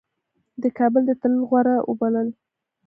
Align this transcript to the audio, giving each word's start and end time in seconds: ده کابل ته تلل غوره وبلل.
ده 0.61 0.67
کابل 0.77 1.01
ته 1.07 1.13
تلل 1.21 1.41
غوره 1.49 1.75
وبلل. 1.89 2.27